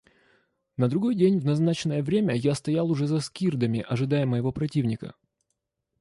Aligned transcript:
На 0.77 0.87
другой 0.87 1.13
день 1.13 1.37
в 1.39 1.45
назначенное 1.45 2.01
время 2.01 2.33
я 2.35 2.55
стоял 2.55 2.89
уже 2.89 3.05
за 3.05 3.19
скирдами, 3.19 3.85
ожидая 3.87 4.25
моего 4.25 4.51
противника. 4.51 5.13